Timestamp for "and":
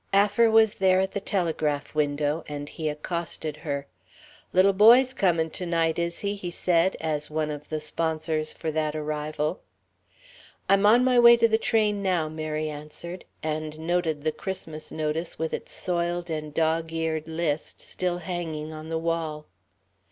2.47-2.67, 13.43-13.77, 16.31-16.51